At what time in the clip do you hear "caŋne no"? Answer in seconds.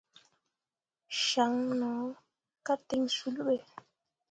1.23-1.91